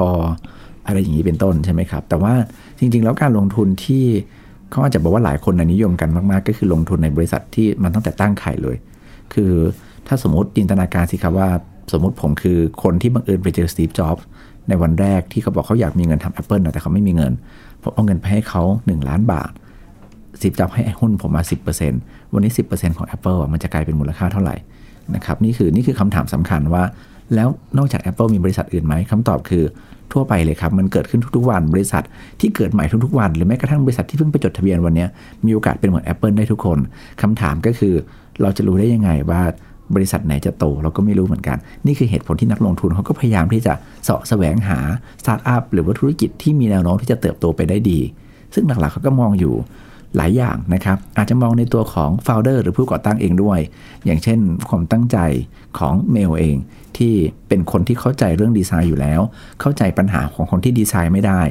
[0.86, 2.34] อะไรอย่างนี้เป็นต้นใช่ไหมครับ แต่ว่า
[2.80, 4.06] จริง ๆ แล้วการลงทุนที่
[4.72, 8.76] เขาอาจจะบอกว่าหลายคนนิยมกันมาก ๆ ก็คือลงทุนในบริษัทที่มันตั้งแต่ตั้งไข่เลย
[9.34, 9.52] คือ
[10.08, 11.50] ถ้าสมมติจินตนาการสิครับว่า
[11.92, 14.26] สมมติผมคือคนที่บังเอิญไปเจอสตีฟ จ็อบส์
[14.68, 17.34] ในวันแรกที่เขาบอกเขาอยากมีเงินทำ Apple นะแต่เขาไม่มีเงิน
[17.84, 19.52] ผมเอาเงินไปให้เขา 1 ล้านบาท
[20.42, 21.44] สิบจับให้หุ้นผมมา
[21.86, 24.56] 10% วันนี้ 10%ของ Apple มันจะกลายเป็นมูลค่าเท่าไหร่
[25.16, 26.84] นะครับนี่คือนี่คือคำถามสำคัญว่า
[27.36, 29.64] แล้วนอกจาก Apple มีบริษัทอื่นไหมคำตอบคือ
[30.12, 32.04] ทั่วไปเลยครับ มันเกิดขึ้นทุกๆวันบริษัท
[32.40, 35.06] ที่เกิดใหม่ทุกๆวัน หรือแม้กระทั่งบริษัทที่เพิ่งไปจดทะเบียนวันนี้
[35.46, 36.80] มีโอกาสเป็นเหมือน Apple ได้ทุกคน
[37.22, 37.94] คำถามก็คือ
[38.42, 39.42] เราจะรู้ได้ยังไงว่า
[39.96, 44.80] บริษัทไหนจะโตเราก็ไม่รู้เหมือนกัน นี่คือเหตุผลที่นักลงทุนเขาก็พยายามที่จะเสาะแสวงหา
[45.22, 48.00] สตาร์ทอัพหรือว่าธุรกิจที่มีแนวโน้มที่จะเติบโตไปได้ดี
[48.54, 49.56] ซึ่งหลักๆเขาก็มองอยู่
[50.18, 53.60] หลายอย่างนะครับ อาจจะมองในตัวของ founder หรือผู้ก่อตั้งเองด้วย
[54.06, 54.40] อย่างเช่น
[54.70, 55.18] ความตั้งใจ
[55.80, 56.56] ของเมลเอง
[56.98, 57.14] ที่
[57.48, 59.22] เป็นคนที่เข้าใจเรื่องดีไซน์อยู่แล้ว
[59.62, 61.42] เข้าใจปัญหาของคนที่ดีไซน์ไม่ได้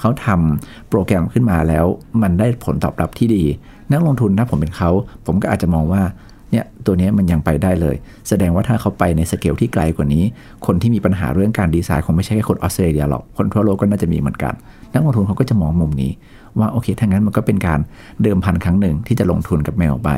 [0.00, 1.84] เขาทำโปรแกรมขึ้นมาแล้ว
[2.22, 3.44] มันได้ผลตอบรับที่ดี
[3.92, 4.90] นักลงทุนถ้าผมเป็นเขา
[5.26, 6.02] ผมก็อาจจะมองว่า
[6.50, 7.96] เนี่ยตัวนี้มันยังไปได้เลย
[8.28, 10.24] แสดงว่าถ้าเขาไปในสเกลที่ไกลกว่านี้
[10.66, 14.54] คนที่มีปัญหาเรื่องการดีไซน์คงไม่ใช่แค่คนออสเตรเลียหรอก คนทั่วโลกก็น่าจะมีเหมือนกัน
[14.92, 16.12] นักลงทุนเขาก็จะมองมุมนี้
[16.58, 17.80] ว่าโอเคถ้างั้นมันก็เป็นการ
[18.22, 20.10] เดิมพันครั้งหนึ่งที่จะลงทุนกับเมลไป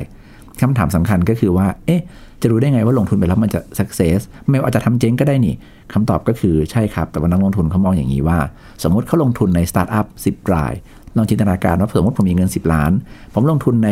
[0.61, 2.03] คำถามสำคัญก็คือว่า เอ๊ะ
[2.43, 5.55] จะรู้ได้ไงว่าลงทุนไปแล้วมันจะ success เมลอาจจะทำเจ๊งก็ได้นี่
[5.93, 8.39] คำตอบก็คือใช่ครับ แต่ว่านักลงทุนเขามองอย่างนี้ว่า
[8.83, 10.73] สมมติเขาลงทุนในสตาร์ทอัพ10ราย
[11.17, 12.93] ลองจินตนาการว่าสมมติผมมีเงิน 10 ล้าน
[13.35, 13.91] ผมลงทุนใน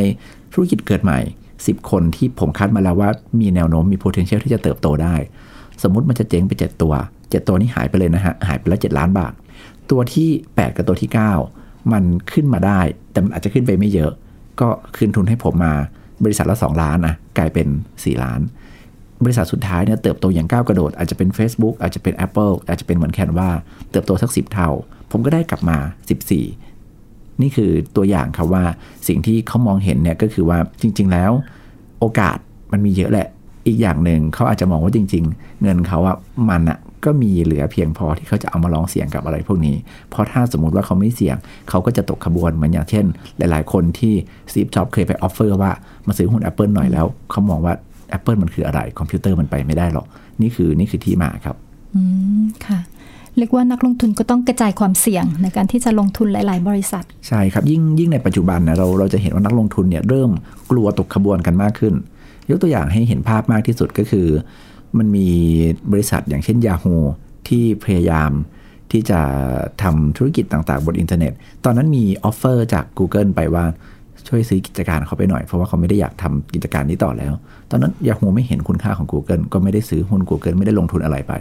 [0.53, 1.19] ธุรกิจเกิดใหม่
[1.57, 5.15] 10 คนที่ผมคัดมาแล้วว่ามีแนวโน้มมี potential ที่จะเติบโตได้
[5.83, 9.33] สมมติมันจะเจ๊งไป 7 ตัว 7 ตัวนี้หายไปเลยนะฮะ หายไปแล้ว7ล้านบาท
[9.91, 11.62] ตัวที่ 8 กับตัวที่ 9
[11.93, 12.81] มันขึ้นมาได้
[13.13, 14.13] แต่มันอาจจะขึ้นไปไม่เยอะ
[14.61, 15.75] ก็คืนทุนให้ผมมา
[16.25, 18.41] บริษัทละ 2 ล้านนะกลายเป็น 4 ล้าน
[19.25, 23.51] บริษัทสุดท้ายเนี่ยเติบโตอย่างก้าวกระโดด อาจจะเป็น Facebook อาจจะเป็น Apple อาจจะเป็นเหมือนแคนว่า
[23.91, 24.69] เติบโตสัก 10 เท่า
[25.11, 25.79] ผมก็ได้กลับมา
[26.59, 28.65] 14 นี่คือตัวอย่างครับว่า
[29.09, 31.33] สิ่งที่เขามองเห็นเนี่ยก็คือว่าจริง ๆ แล้ว
[32.01, 32.37] โอกาส
[32.73, 33.29] มันมีเยอะแหละ
[33.67, 36.17] อีกอย่างหนึ่งเขาอาจจะมองว่าจริง ๆ เงินเขาอะ
[36.51, 39.77] มันอะก็มีเหลือเพียงพอที่เขาจะเอามาลองเสี่ยงกับอะไรพวกนี้
[40.11, 41.37] เพราะถ้าสมมุติว่าเขาไม่เสี่ยง
[41.69, 43.05] เขาก็จะตกขบวนเหมือนอย่างเช่น
[43.39, 44.15] หลายๆ คนที่
[44.53, 45.71] สตีฟจ็อบส์เคยไป offer ว่า
[46.07, 47.75] มาซื้อหุ้น Apple หน่อยแล้ว เขามองว่า
[48.17, 50.07] Apple มันคืออะไร คอมพิวเตอร์มันไปไม่ได้หรอก
[50.43, 51.57] นี่คือนี่คือที่มาครับ
[51.95, 52.01] อื
[52.41, 52.81] ม ค่ะ
[53.39, 60.31] เรียกว่านักลงทุนก็ต้องกระจายความเสี่ยงในการที่จะลงทุนหลาย ๆ บริษัท ใช่ครับยิ่งยิ่งในปัจจุบันนะเราเราจะเห็นว่านักลงทุนเนี่ยเริ่ม
[60.71, 61.95] กลัวตกขบวนกันมากขึ้น
[62.53, 64.27] ยกตัวอย่างให้เห็นภาพมากที่สุดก็คือ
[64.99, 65.29] มันมี
[65.93, 66.97] บริษัทอย่างเช่น Yahoo
[67.49, 68.31] ที่พยายาม
[68.93, 69.21] ที่จะ
[69.83, 71.33] ทำธุรกิจต่างๆ บนอินเทอร์เน็ต
[71.65, 73.65] ตอนนั้นมี offer จาก Google ไปว่า
[74.29, 77.33] ช่วยซื้อกิจการเขาไปหน่อยเพราะว่าเขาไม่ได้อยากทำกิจการนี้ต่อแล้ว
[77.71, 81.33] ตอนนั้น Yahoo ไม่เห็นคุณค่าของ Google ก็ไม่ได้ซื้อหุ้น Google ไม่ได้ลงทุนอะไรไป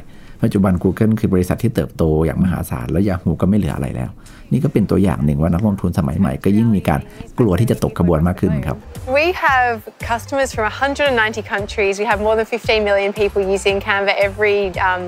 [0.43, 4.11] ปัจจุบัน Google คือบริษัทที่เติบโตอย่างมหาศาล แล้ว Yahoo ก็ไม่เหลืออะไรแล้ว
[4.51, 7.01] นี่ก็เป็นตัวอย่างหนึ่งว่านักลงทุนสมัยใหม่ก็ยิ่งมีการ
[7.39, 8.77] กลัวที่จะตกขบวนมากขึ้นครับ
[9.19, 9.75] We have
[10.11, 11.93] customers from 190 countries.
[12.01, 15.03] We have more than 15 million people using Canva every um,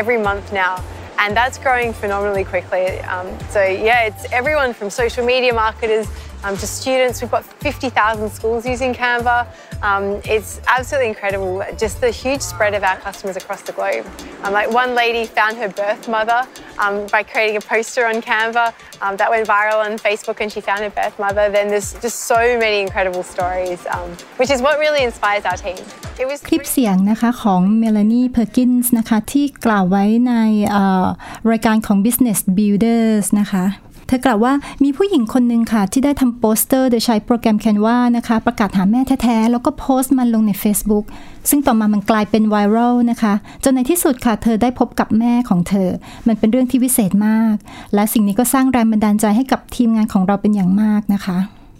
[0.00, 0.74] every month now.
[1.22, 2.84] And that's growing phenomenally quickly.
[3.14, 6.06] Um, so, yeah, it's everyone from social media marketers
[6.44, 7.22] um, to students.
[7.22, 9.46] We've got 50,000 schools using Canva.
[9.89, 14.05] Um, it's absolutely incredible, just the huge spread of our customers across the globe.
[14.43, 16.47] Um, like one lady found her birth mother
[16.83, 18.65] um, by creating a poster on Canva
[19.01, 21.49] um, that went viral on Facebook and she found her birth mother.
[21.49, 25.81] Then there's just so many incredible stories, um, which is what really inspires our team.
[26.21, 30.33] It was คลิปเสียงนะคะของเมลานีเพอร์กินส์นะคะที่กล่าวไว้ใน
[30.69, 31.05] เอ่อ
[31.51, 33.65] รายการของ Business Builders นะคะ
[34.06, 41.04] เธอกล่าวว่ามีผู้หญิงคนหนึ่งค่ะ ที่ได้ทำโปสเตอร์โดยใช้โปรแกรม Canva นะคะ ประกาศหาแม่แท้ๆ แล้วก็โพสต์มันลงใน Facebook
[41.50, 45.88] ซึ่งต่อมามันกลายเป็นไวรัลนะคะ จนในที่สุดค่ะ เธอได้พบกับแม่ของเธอ
[46.26, 47.54] มันเป็นเรื่องที่วิเศษมาก
[47.94, 51.38] และสิ่งนี้ก็สร้างแรงบันดาลใจให้กับทีมงานของเราเป็นอย่างมากนะคะ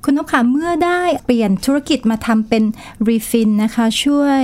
[0.09, 2.64] คุณนกค่ะเมื่อได้เปลี่ยนธุรกิจมาทำเป็น
[3.09, 4.40] refin นะคะ ช่วย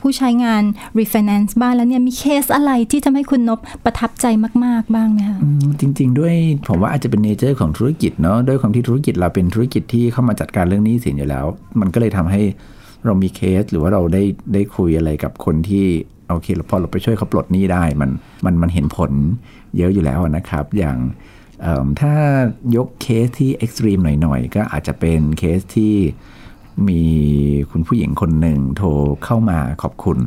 [0.00, 0.62] ผู้ใช้งาน
[0.98, 4.26] refinance บ้านแล้วเนี่ยมีเคสอะไรที่ทำให้คุณนพประทับใจ
[4.64, 5.38] มาก ๆ บ้างไหมคะ
[5.80, 6.34] จริง ๆ ด้วย
[6.68, 11.46] ผมว่าอาจจะเป็น nature ของธุรกิจเนาะด้วยความที่ธุรกิจเราเป็นธุรกิจที่เข้ามาจัดการเรื่องหนี้สินอยู่แล้ว
[11.80, 12.42] มันก็เลยทำให้
[13.04, 14.22] เรามีเคสหรือว่าเราได้
[14.54, 15.86] ได้คุยอะไรกับคนที่
[16.28, 18.10] โอเคพอเราไปช่วยเขาปลดหนี้ได้มัน
[18.44, 19.12] มันมันเห็นผล
[19.76, 20.96] เยอะอยู่แล้วนะครับ อย่าง
[22.00, 22.14] ถ้า
[22.76, 25.94] ยกเคสที่ extreme หน่อยๆ ก็อาจจะเป็นเคสที่
[26.88, 27.02] มี
[27.70, 28.88] คุณผู้หญิงคนหนึ่งโทร
[29.24, 30.18] เข้ามาขอบคุณ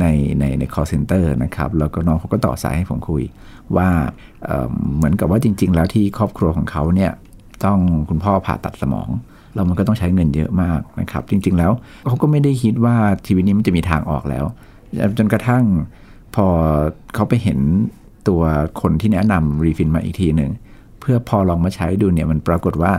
[0.00, 0.04] ใน
[0.38, 3.22] ในใน call center นะครับ แล้วก็น้องเขาก็ต่อสายให้ผมคุย
[3.76, 3.88] ว่า
[4.44, 7.12] เเหมือนกับว่าจริง ๆ แล้วที่ครอบครัวของเขาเนี่ย
[7.64, 9.08] ต้องคุณพ่อผ่าตัดสมอง
[9.54, 11.72] แล้วมันก็ต้องใช้เงินเยอะมากนะครับ จริง ๆ แล้ว
[12.08, 14.44] เขาก็ไม่ได้คิดว่าชีวิตนี้มันจะมีทางออกแล้ว
[15.18, 15.64] จนกระทั่ง
[16.34, 16.46] พอ
[17.14, 17.58] เขาไปเห็น
[18.28, 18.42] ตัว
[18.80, 20.50] คนที่แนะนำรีฟินมาอีกทีหนึ่ง
[21.08, 22.92] พื่อพอลองมาใช้ดูเนี่ยมันปรากฏว่า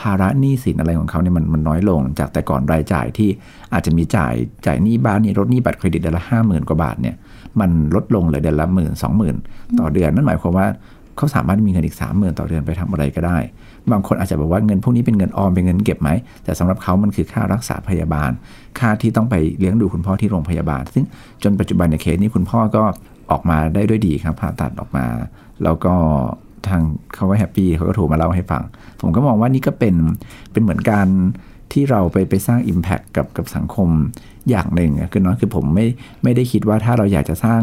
[0.00, 3.28] ภาระหนี้สินอะไรของเขาเนี่ยมันมันน้อยลง จากแต่ก่อนรายจ่ายที่
[3.72, 4.34] อาจจะมีจ่าย
[4.66, 7.14] จ่ายหนี้บ้านนี่รถหนี้บัตรเครดิตเดือนละห้าหมื่นกว่าบาทเนี่ย
[7.60, 9.36] มันลดลงเลยเดือนละหมื่นสองหมื่น
[9.78, 10.66] ต่อเดือนนั่นหมายความว่า
[11.16, 13.38] เขาสามารถมีเงินอีกสามหมื่นต่อเดือนไปทำอะไรก็ได้
[13.92, 16.10] บางคนอาจจะบอกว่าเงินพวกนี้เป็นเงินออมเป็นเงินเก็บไหม
[16.44, 18.30] แต่สำหรับเขามันคือค่ารักษาพยาบาล
[18.78, 21.04] ค่าที่ต้องไปเลี้ยงดูคุณพ่อที่โรงพยาบาล ซึ่ง
[21.42, 22.82] จนปัจจุบันในเคสนี้คุณพ่อก็
[23.30, 25.06] ออกมาได้ด้วยดีครับผ่าตัดออกมา
[25.64, 25.94] แล้วก็
[26.68, 26.82] ทาง
[27.14, 28.62] เขาก็แฮปปี้เขาก็โทรมาเล่าให้ฟัง
[29.00, 29.94] ผมก็มองว่านี่ก็เป็น
[30.52, 31.08] เป็นเหมือนการ
[31.72, 33.88] ที่เราไปไปสร้าง Impact กับกับสังคม
[34.50, 35.86] อย่างหนึ่งคือน้อยคือผมไม่
[36.22, 37.62] ไม่ได้คิดว่าถ้าเราอยากจะสร้าง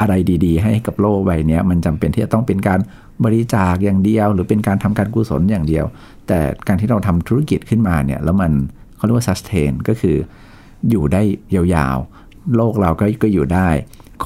[0.00, 0.14] อะไร
[0.44, 2.80] ดี ๆ ให้กับโลกใบนี้มันจำเป็นที่จะต้องเป็นการ
[3.24, 5.84] บริจาคอย่างเดียว หรือเป็นการทำการกุศลอย่างเดียว
[6.26, 6.38] แต่
[6.68, 8.52] การที่เราทำธุรกิจขึ้นมาเนี่ยแล้วมัน
[8.96, 10.16] เขาเรียกว่า sustain ก็คือ
[10.90, 11.22] อยู่ได้
[11.54, 13.68] ยาวๆ โลกเราก็ก็อยู่ได้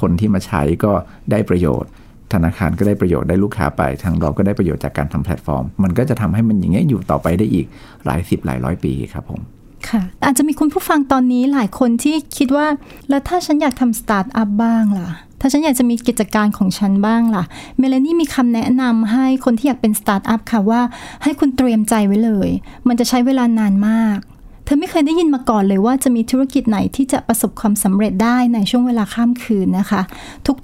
[0.00, 0.92] คนที่มาใช้ก็
[1.30, 1.90] ได้ประโยชน์
[2.32, 7.66] ธนาคารก็ได้ประโยชน์ได้ลูกค้าไป ทางเราก็ได้ประโยชน์จากการทำแพลตฟอร์ม มันก็จะทำให้มันอย่างเงี้ยอยู่ต่อไปได้อีก
[8.06, 9.40] หลายสิบหลายร้อยปีครับผม
[9.88, 12.66] ค่ะอาจจะมีคุณผู้ฟังตอนนี้หลายคนที่คิดว่า
[13.08, 15.08] แล้วถ้าฉันอยากทำสตาร์ทอัพบ้างล่ะ
[15.40, 17.44] ถ้าฉันอยากจะมีกิจการของฉันบ้างล่ะ
[17.78, 20.80] เมลานี่มีคำแนะนำให้คนที่อยากเป็นสตาร์ทอัพค่ะว่า
[21.22, 22.48] ให้คุณเตรียมใจไว้เลย
[22.88, 24.18] มันจะใช้เวลานานมาก
[24.64, 30.00] เธอไม่เคยได้ยินมาก่อนเลยว่าจะมีธุรกิจไหนที่จะประสบความสำเร็จได้ในช่วงเวลาข้ามคืนนะคะ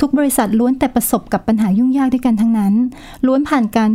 [0.00, 2.74] ทุกๆ บริษัทล้วนแต่ประสบกับปัญหายุ่งยากด้วยกันทั้งนั้น
[3.26, 3.90] ล้วนผ่านการ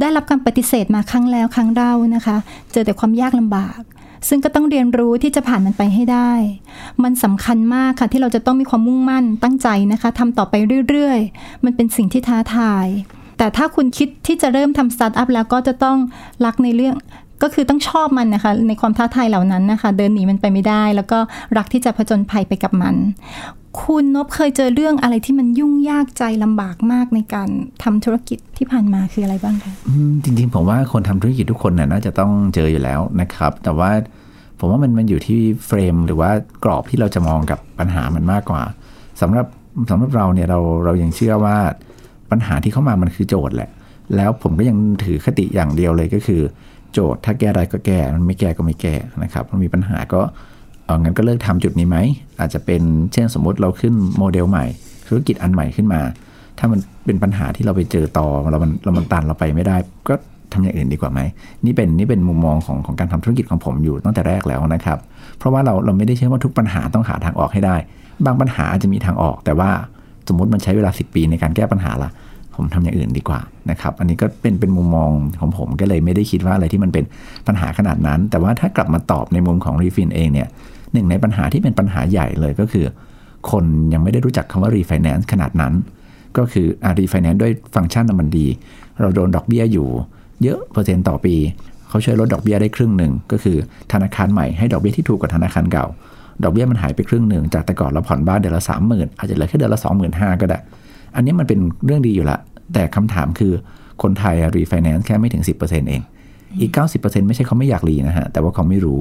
[0.00, 2.36] ได้รับการปฏิเสธมาครั้งแล้วครั้งเล่านะคะ
[2.72, 3.80] เจอแต่ความยากลำบาก
[4.28, 6.32] ซึ่งก็ต้องเรียนรู้ที่จะผ่านมันไปให้ได้
[7.02, 10.54] มันสำคัญมากค่ะที่เราจะต้องมีความมุ่งมั่นตั้งใจนะคะทำต่อไป
[10.88, 12.86] เรื่อยๆ มันเป็นสิ่งที่ท้าทาย
[13.38, 15.98] แต่ถ้าคุณคิดที่จะเริ่มทำสตาร์ทอัพแล้วก็จะต้อง
[16.44, 16.94] รักในเรื่อง
[17.42, 21.18] ก็คือต้องชอบมันนะคะ ในความท้าทายเหล่านั้นนะคะ เดินหนีมันไปไม่ได้ แล้วก็
[21.56, 22.94] รักที่จะผจญภัยไปกับมัน
[23.82, 27.48] คุณนบเคยเจอเรื่องอะไรที่มันยุ่งยากใจลำบากมากในการ
[27.82, 29.72] ทำธุรกิจที่ผ่านมาคืออะไรบ้างคะ
[30.24, 33.90] จริงๆ ผมว่าคนทำธุรกิจทุกคนน่ะน่าจะต้องเจออยู่แล้วนะครับ แต่ว่า
[34.58, 36.30] ผมว่ามันมันอยู่ที่เฟรมหรือว่า
[36.64, 38.62] กรอบที่เราจะมองกับปัญหามันมากกว่า
[39.20, 39.46] สำหรับ
[39.90, 41.56] สำหรับเราเนี่ยเราเรายังเชื่อว่า
[42.30, 43.70] ปัญหาที่เข้ามามันคือโจทย์แหละ
[44.16, 46.40] แล้วผมก็ยังถือคติอย่างเดียวเลยก็คือ
[46.94, 50.20] โจทย์ ถ้าแก้ได้ก็แก้ มันไม่แก้ก็ไม่แก้นะครับ มันมีปัญหาก็
[50.86, 51.98] เอางั้นก็เลิกทำจุดนี้ไหม
[52.40, 54.64] อาจจะเป็นเช่นสมมติเราขึ้นโมเดลใหม่
[55.08, 56.00] ธุรกิจอันใหม่ขึ้นมา
[56.58, 59.76] ถ้ามันเป็นปัญหาที่เราไปเจอต่อเรามันเรามันตันเราไปไม่ได้
[60.08, 60.14] ก็
[60.52, 61.20] ทำอย่างอื่นดีกว่าไหม
[61.64, 64.98] นี่เป็นนี่เป็นมุมมองของของการทำธุรกิจของผมอยู่ตั้งแต่แรกแล้วนะครับ
[65.38, 67.76] เพราะว่าเราเราไม่ได้เชื่อว่าทุกปัญหาต้องหาทางออกให้ได้
[68.26, 69.70] บางปัญหาอาจจะมีทางออก แต่ว่า
[70.28, 72.10] สมมติมันใช้เวลา 10 ปีในการแก้ปัญหาละ
[72.54, 73.40] ผมทำอย่างอื่นดีกว่า
[73.70, 77.04] นะครับ อันนี้ก็เป็นเป็นมุมมองของผมก็เลยไม่ได้คิดว่าอะไรที่มันเป็น
[77.46, 80.48] ปัญหาขนาดนั้น แต่ว่าถ้ากลับมาตอบในมุมของ Refinn เองเนี่ย
[80.92, 82.86] หนึ่งในปัญหาที่เป็นปัญหาใหญ่เลยก็คือ
[83.50, 85.74] คนยังไม่ได้รู้จักคำว่ารีไฟแนนซ์ขนาดนั้น
[86.36, 88.46] ก็คืออารีไฟแนนซ์ด้วยฟังก์ชันมันดี
[89.00, 89.88] เราโดนดอกเบี้ยอยู่
[90.42, 91.36] เยอะเปอร์เซ็นต์ต่อปี
[91.88, 93.56] เขาช่วยลดดอกเบี้ยได้ครึ่งหนึ่งก็คือ
[93.92, 95.86] ธนาคารใหม่ให้ดอกเบี้ยที่ถูกกว่าธนาคารเก่า
[96.42, 100.58] ดอกเบี้ยมันหายไปครึ่งหนึ่งจากแต่ก่อนเราผ่อนบ้านเดือนละสามหมื่นอาจจะเหลือแค่เดือนละสองหมื่นห้าก็ได้
[101.14, 102.38] อันนี้มันเป็นเรื่องดีอยู่ละ
[102.74, 103.52] แต่คำถามคือ
[104.02, 106.02] คนไทยรีไฟแนนซ์แค่ไม่ถึง 10%เอง
[106.60, 108.98] อีก 90%ไม่ใช่เขาไม่อยากรีนะฮะ แต่ว่าเขาไม่รู้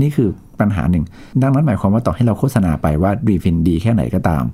[0.00, 0.28] นี่คือ
[0.60, 1.04] ปัญหาหนึ่ง
[1.42, 4.44] ดังนั้นหมายความว่าต่อให้เราโฆษณาไปว่า Refinn ดีแค่ไหนก็ตาม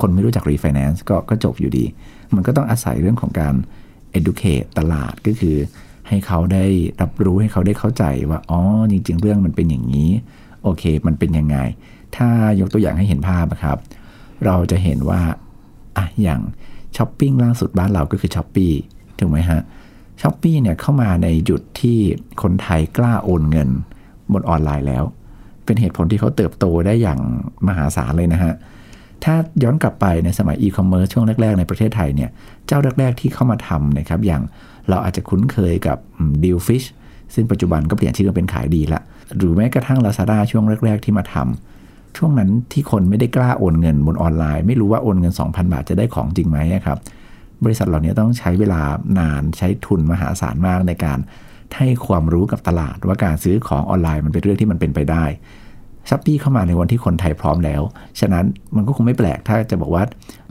[0.00, 1.84] คนไม่รู้จักรีไฟแนนซ์ก็ก็จบอยู่ดี
[2.34, 3.54] มันก็ต้องอาศัยเรื่องของการ
[4.18, 5.56] educate ตลาดก็คือ
[6.08, 6.64] ให้เขาได้
[7.00, 8.60] รับรู้ให้เขาได้เข้าใจว่า อ๋อ
[8.92, 10.10] จริง ๆ เรื่องมันเป็นอย่างนี้
[10.62, 11.56] โอเค มันเป็นยังไง
[12.16, 12.28] ถ้า
[12.60, 13.78] ยกตัวอย่างให้เห็นภาพนะครับ
[14.46, 15.20] เราจะเห็นว่า
[15.96, 16.40] อะอย่าง
[16.96, 18.66] ช้อปปิ้งล่าสุดบ้านเราก็คือ Shopee
[19.18, 19.60] ถูกไหมฮะ
[20.22, 21.98] Shopee เนี่ยเข้ามาในจุดที่
[22.42, 23.68] คนไทยกล้าโอนเงิน
[24.32, 25.04] บนออนไลน์แล้ว
[25.64, 27.20] เป็นเหตุผลที่เขาเติบโตได้อย่าง
[27.68, 28.54] มหาศาลเลยนะฮะ
[29.24, 32.30] ถ้าย้อนกลับไปในสมัยอีคอมเมิร์ซช่วงแรก ๆ ในประเทศไทยเนี่ย
[32.66, 34.42] เจ้าแรก ๆ ที่เข้ามาทำนะครับอย่าง
[34.88, 35.98] เราอาจจะคุ้นเคยกับ
[36.44, 36.84] Dealfish
[37.34, 39.00] ซึ่งปัจจุบันก็เปลี่ยนชื่อเป็น Kaidee ละ
[39.36, 41.71] หรือแม้กระทั่ง Lazada ช่วงแรก ๆ ที่มาทำ
[42.16, 46.98] ช่วงนั้นที่คนไม่ได้กล้าโอนเงินบนออนไลน์ ไม่รู้ว่าโอนเงิน 2,000 บาทจะได้ของจริงไหมครับ
[47.64, 48.80] บริษัทเหล่านี้ต้องใช้เวลา
[49.18, 51.18] นานใช้ทุนมหาศาลมากในการ
[51.76, 55.24] ให้ความรู้กับตลาด ว่าการซื้อของออนไลน์มันเป็นเรื่องที่มันเป็นไปได้
[56.08, 57.82] Shopee เข้ามาในวันที่คนไทยพร้อมแล้ว
[58.20, 58.44] ฉะนั้น
[58.76, 60.02] มันก็คงไม่แปลกถ้าจะบอกว่า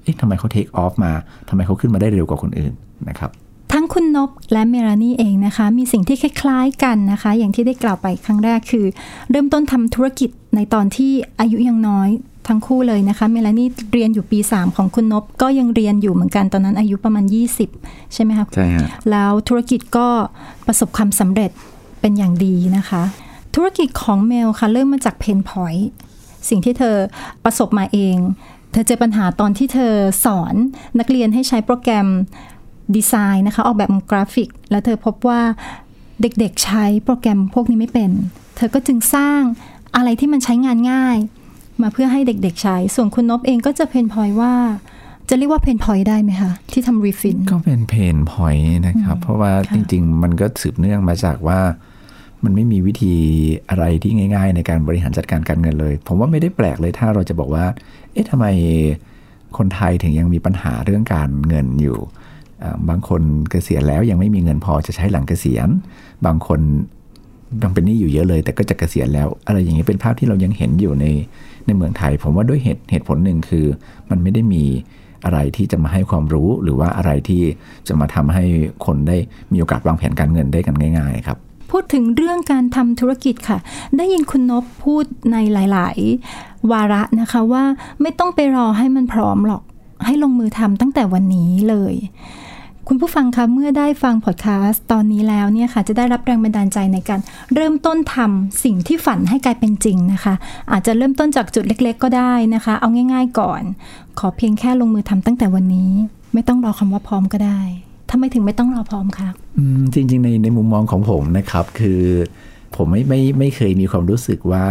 [0.03, 1.11] เอ๊ะทำไมเขา take off มา
[1.49, 2.73] ทำไมเขาขึ้นมาได้เร็วกว่าคนอื่น
[3.09, 3.31] นะครับ
[3.73, 8.85] ทั้งคุณนบและเมรานี่เองนะคะ มีสิ่งที่คล้ายๆกันนะคะ อย่างที่ได้กล่าวไปครั้งแรกคือ
[9.29, 12.09] เริ่มต้นทำธุรกิจในตอนที่อายุยังน้อย
[12.47, 17.25] ทั้งคู่เลยนะคะ เมลานี่เรียนอยู่ปี 3 ของคุณนบก็ยังเรียนอยู่เหมือนกันตอนนั้นอายุประมาณ
[17.69, 20.07] 20 ใช่ไหมคะใช่ฮะแล้วธุรกิจก็
[20.67, 21.51] ประสบความสำเร็จ
[22.01, 23.03] เป็นอย่างดีนะคะ
[23.55, 25.89] ธุรกิจของเมลค่ะเริ่มมาจากเพนพอยต์
[26.49, 26.95] สิ่งที่เธอ
[27.43, 28.17] ประสบมาเอง
[28.71, 29.93] เธอเจอปัญหาตอนที่เธอ
[30.25, 30.55] สอน
[30.99, 32.07] นักเรียนให้ใช้โปรแกรม
[32.97, 35.41] ดีไซน์นะคะ ออกแบบกราฟิก แล้วเธอพบว่า
[36.21, 38.11] เด็กๆใช้โปรแกรมพวกนี้ไม่เป็น
[38.55, 39.41] เธอก็จึงสร้าง
[39.95, 41.17] อะไรที่มันใช้งานง่าย
[41.81, 44.53] มาเพื่อให้เด็กๆใช้ ส่วนคุณนพเองก็จะ pain point ว่า
[45.29, 51.59] จะเรียกว่า pain point ได้ไหมคะ ที่ทำ Refinn ก็เป็น pain point นะครับ เพราะว่าค่ะจริง ๆ มันก็สืบเนื่องมาจากว่า
[52.43, 53.15] มันไม่มีวิธี
[53.69, 57.65] อะไรที่ง่าย ๆ ในการบริหารจัดการการเงินเลย ผมว่าไม่ได้แปลกเลยถ้าเราจะบอกว่า
[58.11, 58.45] เอ๊ะทำไม
[59.57, 62.20] คนไทยถึงยังมีปัญหาเรื่องการเงินอยู่อ่า
[62.89, 63.21] บางคน
[63.51, 65.69] เกษียณแล้วยังไม่มีเงินพอจะใช้หลังเกษียณ
[66.25, 66.59] บางคน
[67.63, 71.05] ยังเป็นหนี้อยู่เยอะเลย แต่ก็จะเกษียณแล้ว อะไรอย่างนี้เป็นภาพที่เรายังเห็นอยู่ใน
[71.65, 73.65] ในเมืองไทย ผมว่าด้วยเหตุเหตุผลหนึ่งคือ
[74.09, 74.63] มันไม่ได้มี
[75.25, 77.41] อะไรที่จะมาให้ความรู้หรือว่าอะไรที่
[77.87, 78.45] จะมาทำให้
[78.85, 79.17] คนได้
[79.51, 81.37] มีโอกาสวางแผนการเงินได้กันง่าย ๆ ครับ
[81.71, 83.57] พูดถึงเรื่องการทำธุรกิจค่ะ
[83.97, 85.97] ได้ยินคุณนบพูดในหลาย
[86.35, 87.63] ๆ วาระนะคะว่า
[88.01, 89.63] ไม่ต้องไปรอให้มันพร้อมหรอก
[90.05, 91.95] ให้ลงมือทำตั้งแต่วันนี้เลย
[92.87, 97.19] คุณผู้ฟังคะเมื่อได้ฟังพอดแคสต์ตอนนี้แล้วเนี่ยค่ะจะได้รับแรงบันดาลใจในการ
[97.53, 100.33] เริ่มต้นทำสิ่งที่ฝันให้กลายเป็นจริงนะคะ
[100.71, 103.61] อาจจะเริ่มต้นจากจุดเล็กๆ ก็ได้นะคะ เอาง่าย ๆ ก่อน
[104.19, 105.91] ขอเพียงแค่ลงมือทำตั้งแต่วันนี้
[106.33, 107.61] ไม่ต้องรอคำว่าพร้อมก็ได้
[108.09, 109.29] ทำไมถึงไม่ต้องรอพร้อมคะ
[109.93, 112.01] จริง ๆ ในในมุมมองของผมนะครับ คือ
[112.75, 114.63] ผมไม่ไม่ไม่เคยมีความรู้สึกว่า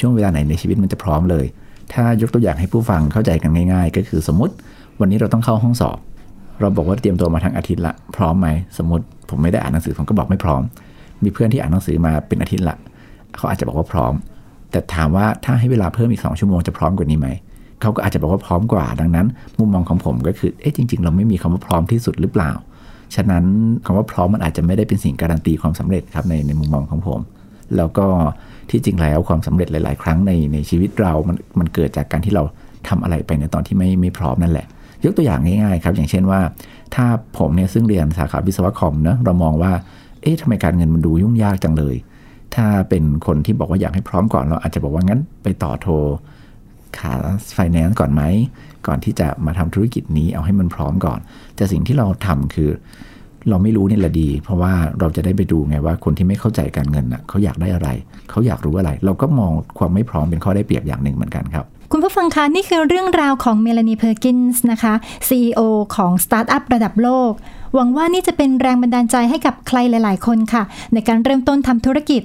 [0.00, 1.46] ช่วงเวลาไหนในชีวิตมันจะพร้อมเลย
[1.92, 4.54] ถ้ายกตัวอย่างให้ผู้ฟังเข้าใจกันง่าย ๆ ก็คือสมมติ
[5.00, 5.98] วันนี้เราต้องเข้าห้องสอบ
[6.60, 10.62] เราบอกว่าเตรียมตัวมาทั้งอาทิตย์ละ พร้อมไหมสมมติผมไม่ได้อ่านหนังสือผมก็บอกไม่พร้อม
[11.24, 12.76] มีเพื่อนที่อ่านหนังสือมาเป็นอาทิตย์ละ
[13.36, 14.12] เขาอาจจะบอกว่าพร้อม
[14.70, 17.28] แต่ถามว่าถ้าให้เวลาเพิ่มอีกสองชั่วโมงจะพร้อมกว่านี้ไหม
[17.80, 19.26] เขาก็อาจจะบอกว่าพร้อมกว่า ดังนั้น
[19.58, 22.50] มุมมองของผมก็คือเอ๊ะจริง ๆ เราไม่มีคำว่าพร้อมที่สุดหรือเปล่า
[23.14, 23.44] ฉะนั้น
[23.84, 27.20] คำว่าพร้อมมันอาจจะไม่ได้เป็นสิ่งการันตีความสำเร็จครับในในมุมมองของผม
[27.76, 28.06] แล้วก็
[28.70, 32.42] ที่จริงแล้วความสำเร็จหลาย ๆ ครั้งในในชีวิตเรา มันมันเกิดจากการที่เรา
[32.88, 34.66] ทำอะไรไปในตอนที่ไม่ไม่พร้อมนั่นแหละ
[35.04, 36.40] ยกตัวอย่างง่ายๆครับ อย่างเช่นว่า
[36.94, 37.06] ถ้า
[37.38, 39.72] ผมเนี่ยซึ่งเรียนสาขาวิศวะคอมเนะเรามองว่า
[40.22, 41.96] เอ๊ะทำไมการเงินมันดูยุ่งยากจังเลย
[42.54, 45.92] ถ้าเป็นคนที่บอกว่าอยากให้พร้อมก่อนเราอาจจะบอกว่างั้นไปต่อโทร
[46.98, 47.14] ขา
[47.54, 48.22] ไฟแนนซ์ก่อนไหม
[48.86, 51.20] ก่อนที่จะมาทำธุรกิจนี้เอาให้มันพร้อมก่อน
[51.56, 52.70] แต่สิ่งที่เราทำคือ
[53.48, 57.88] เราไม่รู้นี่แหละดี เพราะว่าเราจะได้ไปดูไงว่าคนที่ไม่เข้าใจการเงินน่ะเขาอยากได้อะไร
[58.30, 64.94] เขาอยากรู้อะไร เราก็มองความไม่พร้อมเป็นข้อได้เปรียบอย่างหนึ่งเหมือนกันครับ คุณผู้ฟังคะนี่คือเรื่องราวของเมลานีเพอร์กินส์นะคะ
[65.28, 65.60] CEO
[65.96, 67.32] ของสตาร์ทอัพระดับโลก
[67.74, 72.22] หวังว่านี่จะเป็นแรงบันดาลใจให้กับใครหลาย ๆ คนค่ะ ในการเริ่มต้นทำธุรกิจ